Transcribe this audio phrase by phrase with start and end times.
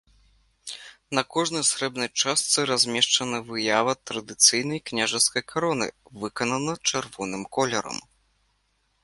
[1.17, 5.87] На кожнай срэбнай частцы размешчана выява традыцыйнай княжацкай кароны,
[6.25, 8.03] выканана чырвоным колерам.